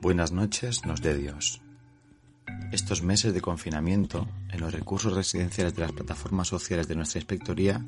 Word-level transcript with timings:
Buenas 0.00 0.30
noches 0.30 0.84
nos 0.84 1.00
dé 1.00 1.16
Dios. 1.16 1.62
Estos 2.70 3.02
meses 3.02 3.32
de 3.32 3.40
confinamiento, 3.40 4.28
en 4.50 4.60
los 4.60 4.72
recursos 4.72 5.14
residenciales 5.14 5.74
de 5.74 5.80
las 5.80 5.92
plataformas 5.92 6.48
sociales 6.48 6.86
de 6.86 6.96
nuestra 6.96 7.18
inspectoría, 7.18 7.82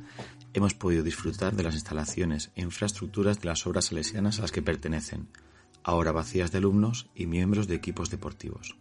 hemos 0.54 0.72
podido 0.72 1.02
disfrutar 1.02 1.54
de 1.54 1.64
las 1.64 1.74
instalaciones 1.74 2.50
e 2.54 2.62
infraestructuras 2.62 3.40
de 3.40 3.48
las 3.48 3.66
obras 3.66 3.86
salesianas 3.86 4.38
a 4.38 4.42
las 4.42 4.52
que 4.52 4.62
pertenecen, 4.62 5.28
ahora 5.84 6.10
vacías 6.10 6.50
de 6.50 6.58
alumnos 6.58 7.10
y 7.14 7.26
miembros 7.26 7.68
de 7.68 7.74
equipos 7.74 8.08
deportivos. 8.08 8.76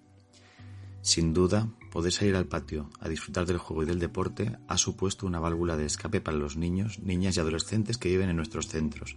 Sin 1.02 1.34
duda, 1.34 1.68
poder 1.92 2.12
salir 2.12 2.36
al 2.36 2.48
patio 2.48 2.90
a 3.00 3.10
disfrutar 3.10 3.46
del 3.46 3.58
juego 3.58 3.84
y 3.84 3.86
del 3.86 4.00
deporte 4.00 4.58
ha 4.68 4.78
supuesto 4.78 5.26
una 5.26 5.40
válvula 5.40 5.76
de 5.78 5.86
escape 5.86 6.22
para 6.22 6.38
los 6.38 6.58
niños, 6.58 7.00
niñas 7.00 7.38
y 7.38 7.40
adolescentes 7.40 7.98
que 7.98 8.10
viven 8.10 8.30
en 8.30 8.36
nuestros 8.36 8.68
centros 8.68 9.16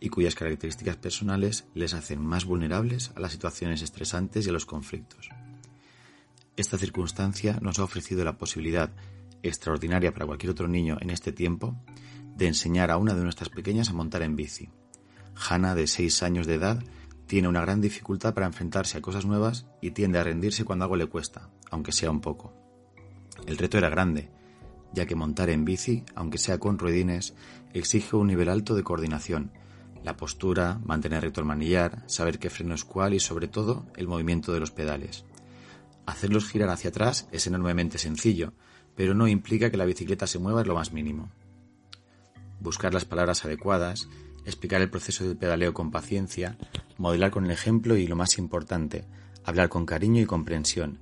y 0.00 0.08
cuyas 0.08 0.34
características 0.34 0.96
personales 0.96 1.64
les 1.74 1.94
hacen 1.94 2.20
más 2.20 2.44
vulnerables 2.44 3.12
a 3.16 3.20
las 3.20 3.32
situaciones 3.32 3.82
estresantes 3.82 4.46
y 4.46 4.50
a 4.50 4.52
los 4.52 4.66
conflictos. 4.66 5.30
Esta 6.56 6.78
circunstancia 6.78 7.58
nos 7.60 7.78
ha 7.78 7.84
ofrecido 7.84 8.24
la 8.24 8.38
posibilidad, 8.38 8.92
extraordinaria 9.42 10.12
para 10.12 10.26
cualquier 10.26 10.50
otro 10.50 10.68
niño 10.68 10.96
en 11.00 11.10
este 11.10 11.32
tiempo, 11.32 11.76
de 12.36 12.46
enseñar 12.46 12.90
a 12.90 12.96
una 12.96 13.14
de 13.14 13.22
nuestras 13.22 13.48
pequeñas 13.48 13.90
a 13.90 13.92
montar 13.92 14.22
en 14.22 14.36
bici. 14.36 14.68
Hanna, 15.34 15.74
de 15.74 15.86
seis 15.86 16.22
años 16.22 16.46
de 16.46 16.54
edad, 16.54 16.82
tiene 17.26 17.48
una 17.48 17.62
gran 17.62 17.80
dificultad 17.80 18.34
para 18.34 18.46
enfrentarse 18.46 18.98
a 18.98 19.02
cosas 19.02 19.24
nuevas 19.24 19.66
y 19.80 19.92
tiende 19.92 20.18
a 20.18 20.24
rendirse 20.24 20.64
cuando 20.64 20.84
algo 20.84 20.96
le 20.96 21.06
cuesta, 21.06 21.48
aunque 21.70 21.92
sea 21.92 22.10
un 22.10 22.20
poco. 22.20 22.52
El 23.46 23.58
reto 23.58 23.78
era 23.78 23.88
grande, 23.88 24.30
ya 24.92 25.06
que 25.06 25.14
montar 25.14 25.50
en 25.50 25.64
bici, 25.64 26.04
aunque 26.14 26.38
sea 26.38 26.58
con 26.58 26.78
ruedines, 26.78 27.34
exige 27.72 28.16
un 28.16 28.28
nivel 28.28 28.48
alto 28.48 28.74
de 28.74 28.84
coordinación, 28.84 29.52
la 30.02 30.16
postura, 30.16 30.80
mantener 30.84 31.22
recto 31.22 31.40
el 31.40 31.46
manillar, 31.46 32.02
saber 32.06 32.38
qué 32.38 32.50
freno 32.50 32.74
es 32.74 32.84
cuál 32.84 33.14
y 33.14 33.20
sobre 33.20 33.48
todo 33.48 33.86
el 33.96 34.06
movimiento 34.06 34.52
de 34.52 34.60
los 34.60 34.70
pedales. 34.70 35.24
Hacerlos 36.06 36.46
girar 36.48 36.68
hacia 36.68 36.90
atrás 36.90 37.26
es 37.32 37.46
enormemente 37.46 37.96
sencillo, 37.96 38.52
pero 38.94 39.14
no 39.14 39.26
implica 39.26 39.70
que 39.70 39.78
la 39.78 39.86
bicicleta 39.86 40.26
se 40.26 40.38
mueva 40.38 40.60
en 40.60 40.68
lo 40.68 40.74
más 40.74 40.92
mínimo. 40.92 41.30
Buscar 42.60 42.92
las 42.92 43.06
palabras 43.06 43.44
adecuadas 43.44 44.08
explicar 44.44 44.80
el 44.80 44.90
proceso 44.90 45.24
del 45.24 45.36
pedaleo 45.36 45.72
con 45.74 45.90
paciencia, 45.90 46.56
modelar 46.96 47.30
con 47.30 47.44
el 47.44 47.50
ejemplo 47.50 47.96
y, 47.96 48.06
lo 48.06 48.16
más 48.16 48.38
importante, 48.38 49.04
hablar 49.44 49.68
con 49.68 49.86
cariño 49.86 50.20
y 50.20 50.26
comprensión. 50.26 51.00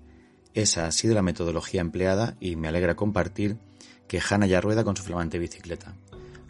Esa 0.54 0.86
ha 0.86 0.92
sido 0.92 1.14
la 1.14 1.22
metodología 1.22 1.80
empleada 1.80 2.36
y 2.40 2.56
me 2.56 2.68
alegra 2.68 2.96
compartir 2.96 3.58
que 4.08 4.20
Hanna 4.20 4.46
ya 4.46 4.60
rueda 4.60 4.84
con 4.84 4.96
su 4.96 5.02
flamante 5.02 5.38
bicicleta. 5.38 5.96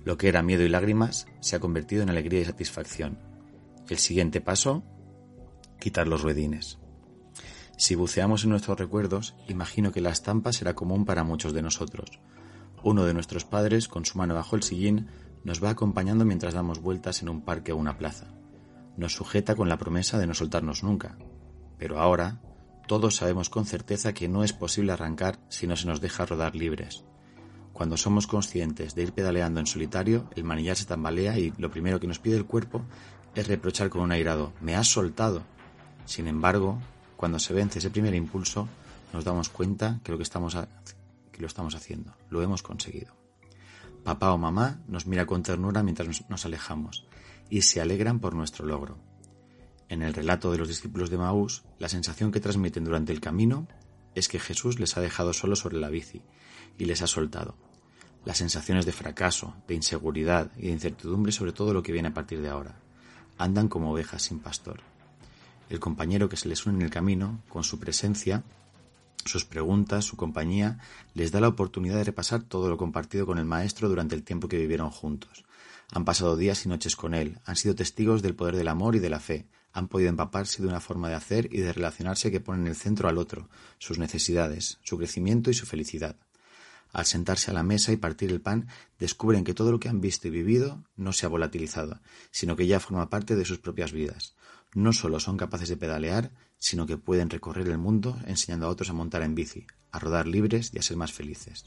Lo 0.05 0.17
que 0.17 0.29
era 0.29 0.43
miedo 0.43 0.63
y 0.65 0.69
lágrimas 0.69 1.27
se 1.41 1.55
ha 1.55 1.61
convertido 1.61 2.03
en 2.03 2.11
alegría 2.11 2.41
y 2.41 2.45
satisfacción. 2.45 3.19
El 3.89 3.99
siguiente 3.99 4.41
paso, 4.41 4.83
quitar 5.79 6.09
los 6.09 6.23
ruedines. 6.23 6.79
Si 7.77 7.95
buceamos 7.95 8.45
en 8.45 8.51
nuestros 8.51 8.79
recuerdos, 8.79 9.35
imagino 9.49 9.93
que 9.93 10.01
la 10.01 10.11
estampa 10.11 10.53
será 10.53 10.75
común 10.75 11.05
para 11.05 11.25
muchos 11.25 11.53
de 11.53 11.63
nosotros. 11.63 12.21
Uno 12.83 13.05
de 13.05 13.15
nuestros 13.15 13.45
padres, 13.45 13.87
con 13.87 14.05
su 14.05 14.19
mano 14.19 14.35
bajo 14.35 14.57
el 14.57 14.63
sillín, 14.63 15.09
nos 15.45 15.63
va 15.63 15.71
acompañando 15.71 16.25
mientras 16.25 16.55
damos 16.55 16.81
vueltas 16.81 17.23
en 17.23 17.29
un 17.29 17.43
parque 17.43 17.73
o 17.73 17.77
una 17.77 17.97
plaza. 17.97 18.27
Nos 18.97 19.15
sujeta 19.15 19.55
con 19.55 19.69
la 19.69 19.79
promesa 19.79 20.19
de 20.19 20.27
no 20.27 20.35
soltarnos 20.35 20.83
nunca. 20.83 21.17
Pero 21.79 21.99
ahora, 21.99 22.41
todos 22.87 23.17
sabemos 23.17 23.49
con 23.49 23.65
certeza 23.65 24.13
que 24.13 24.29
no 24.29 24.45
es 24.45 24.53
posible 24.53 24.93
arrancar 24.93 25.39
si 25.49 25.67
no 25.67 25.77
se 25.77 25.87
nos 25.87 26.01
deja 26.01 26.27
rodar 26.27 26.55
libres. 26.55 27.05
Cuando 27.73 27.97
somos 27.97 28.27
conscientes 28.27 28.95
de 28.95 29.03
ir 29.03 29.13
pedaleando 29.13 29.61
en 29.61 29.67
solitario, 29.67 30.29
el 30.37 30.45
manillar 30.45 30.77
se 30.77 30.85
tambalea 30.85 31.39
y 31.39 31.53
lo 31.57 31.71
primero 31.71 32.01
que 32.01 32.07
nos 32.07 32.19
pide 32.19 32.37
el 32.37 32.45
cuerpo 32.45 32.83
es 33.35 33.49
reprochar 33.49 33.89
con 33.89 34.03
un 34.03 34.13
airado, 34.13 34.53
me 34.61 34.77
has 34.77 34.89
soltado. 34.89 35.43
Sin 36.05 36.27
embargo, 36.27 36.79
cuando 37.17 37.39
se 37.39 37.55
vence 37.55 37.79
ese 37.79 37.91
primer 37.91 38.15
impulso, 38.15 38.69
nos 39.13 39.25
damos 39.25 39.49
cuenta 39.49 40.01
que 40.05 40.13
lo 40.13 40.19
que 40.19 40.25
estamos 40.25 40.57
que 41.33 41.41
lo 41.41 41.47
estamos 41.47 41.75
haciendo, 41.75 42.13
lo 42.29 42.43
hemos 42.43 42.63
conseguido. 42.63 43.15
Papá 44.05 44.33
o 44.33 44.39
mamá 44.39 44.81
nos 44.87 45.07
mira 45.07 45.25
con 45.25 45.43
ternura 45.43 45.83
mientras 45.83 46.29
nos 46.29 46.45
alejamos 46.45 47.07
y 47.53 47.61
se 47.61 47.83
alegran 47.83 48.19
por 48.19 48.35
nuestro 48.35 48.65
logro. 48.65 48.97
En 49.91 50.01
el 50.01 50.15
relato 50.15 50.51
de 50.51 50.57
los 50.57 50.69
discípulos 50.69 51.11
de 51.11 51.19
Maús, 51.19 51.65
la 51.79 51.91
sensación 51.91 52.33
que 52.33 52.41
transmiten 52.41 52.83
durante 52.83 53.13
el 53.13 53.21
camino 53.21 53.69
es 54.15 54.27
que 54.29 54.41
Jesús 54.41 54.81
les 54.81 54.97
ha 54.97 55.03
dejado 55.03 55.35
solos 55.35 55.59
sobre 55.59 55.77
la 55.77 55.91
bici 55.91 56.23
y 56.79 56.87
les 56.87 57.03
ha 57.03 57.07
soltado. 57.07 57.55
Las 58.25 58.39
sensaciones 58.39 58.87
de 58.87 58.93
fracaso, 58.93 59.55
de 59.69 59.75
inseguridad 59.75 60.51
y 60.57 60.69
de 60.69 60.73
incertidumbre 60.73 61.31
sobre 61.31 61.53
todo 61.53 61.75
lo 61.75 61.83
que 61.83 61.93
viene 61.93 62.09
a 62.09 62.15
partir 62.15 62.41
de 62.41 62.49
ahora. 62.49 62.81
Andan 63.37 63.69
como 63.69 63.93
ovejas 63.93 64.23
sin 64.23 64.39
pastor. 64.39 64.81
El 65.69 65.79
compañero 65.79 66.31
que 66.31 66.39
se 66.39 66.49
les 66.49 66.65
une 66.65 66.77
en 66.77 66.83
el 66.83 66.91
camino, 66.91 67.43
con 67.51 67.65
su 67.65 67.79
presencia, 67.79 68.45
sus 69.27 69.45
preguntas, 69.45 70.07
su 70.07 70.17
compañía, 70.17 70.79
les 71.13 71.33
da 71.33 71.41
la 71.43 71.49
oportunidad 71.49 71.97
de 71.97 72.05
repasar 72.05 72.45
todo 72.45 72.71
lo 72.71 72.79
compartido 72.79 73.27
con 73.27 73.37
el 73.37 73.45
Maestro 73.45 73.91
durante 73.91 74.15
el 74.15 74.23
tiempo 74.23 74.49
que 74.49 74.57
vivieron 74.57 74.91
juntos. 74.91 75.45
Han 75.95 76.07
pasado 76.07 76.37
días 76.37 76.65
y 76.65 76.71
noches 76.71 76.97
con 76.97 77.13
él, 77.13 77.39
han 77.45 77.57
sido 77.57 77.75
testigos 77.75 78.23
del 78.23 78.35
poder 78.35 78.57
del 78.57 78.69
amor 78.69 78.97
y 78.97 78.99
de 78.99 79.11
la 79.11 79.21
fe, 79.21 79.47
han 79.75 79.89
podido 79.89 80.09
empaparse 80.09 80.63
de 80.63 80.69
una 80.69 80.81
forma 80.81 81.11
de 81.11 81.17
hacer 81.17 81.53
y 81.53 81.59
de 81.59 81.71
relacionarse 81.71 82.31
que 82.31 82.41
pone 82.41 82.63
en 82.63 82.69
el 82.69 82.77
centro 82.77 83.11
al 83.11 83.19
otro, 83.19 83.51
sus 83.77 83.99
necesidades, 83.99 84.79
su 84.83 84.97
crecimiento 84.97 85.51
y 85.51 85.55
su 85.55 85.67
felicidad. 85.67 86.17
Al 86.95 87.05
sentarse 87.05 87.51
a 87.51 87.55
la 87.55 87.63
mesa 87.63 87.93
y 87.93 87.99
partir 87.99 88.31
el 88.31 88.41
pan, 88.41 88.69
descubren 88.99 89.45
que 89.45 89.53
todo 89.53 89.71
lo 89.71 89.81
que 89.81 89.91
han 89.91 90.01
visto 90.01 90.29
y 90.29 90.31
vivido 90.31 90.83
no 90.97 91.13
se 91.13 91.27
ha 91.27 91.29
volatilizado, 91.29 92.01
sino 92.31 92.57
que 92.57 92.67
ya 92.67 92.81
forma 92.81 93.11
parte 93.11 93.37
de 93.37 93.45
sus 93.45 93.59
propias 93.59 93.93
vidas. 93.93 94.35
No 94.75 94.95
solo 94.95 95.21
son 95.21 95.37
capaces 95.37 95.69
de 95.69 95.77
pedalear, 95.77 96.33
sino 96.57 96.87
que 96.87 96.97
pueden 96.97 97.29
recorrer 97.29 97.69
el 97.69 97.77
mundo 97.77 98.19
enseñando 98.27 98.67
a 98.67 98.71
otros 98.71 98.89
a 98.89 98.95
montar 98.95 99.21
en 99.23 99.35
bici, 99.35 99.67
a 99.91 99.99
rodar 99.99 100.27
libres 100.27 100.71
y 100.73 100.79
a 100.79 100.83
ser 100.83 100.97
más 100.97 101.13
felices. 101.13 101.67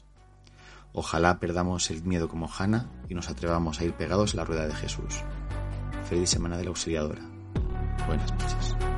Ojalá 0.92 1.38
perdamos 1.38 1.90
el 1.90 2.02
miedo 2.04 2.28
como 2.28 2.48
Hanna 2.48 2.90
y 3.08 3.14
nos 3.14 3.28
atrevamos 3.28 3.80
a 3.80 3.84
ir 3.84 3.92
pegados 3.92 4.34
a 4.34 4.38
la 4.38 4.44
rueda 4.44 4.66
de 4.66 4.74
Jesús. 4.74 5.22
Feliz 6.08 6.30
semana 6.30 6.56
de 6.56 6.64
la 6.64 6.70
auxiliadora. 6.70 7.22
Buenas 8.06 8.32
noches. 8.32 8.95